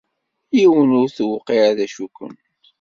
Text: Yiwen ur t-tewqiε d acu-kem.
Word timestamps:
Yiwen 0.57 0.95
ur 1.01 1.07
t-tewqiε 1.09 1.69
d 1.77 1.79
acu-kem. 1.85 2.35